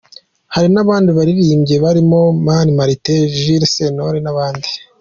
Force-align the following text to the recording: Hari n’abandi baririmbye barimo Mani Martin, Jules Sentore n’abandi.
Hari 0.53 0.67
n’abandi 0.73 1.09
baririmbye 1.17 1.75
barimo 1.83 2.19
Mani 2.45 2.71
Martin, 2.77 3.21
Jules 3.39 3.71
Sentore 3.75 4.19
n’abandi. 4.23 4.67